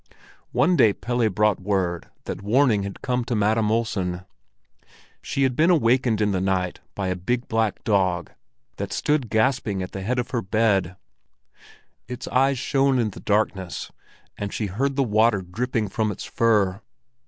[0.51, 4.21] One day Pelle brought word that warning had come to Madam Olsen.
[5.21, 8.31] She had been awakened in the night by a big black dog
[8.77, 10.95] that stood gasping at the head of her bed.
[12.07, 13.91] Its eyes shone in the darkness,
[14.39, 16.81] and she heard the water dripping from its fur.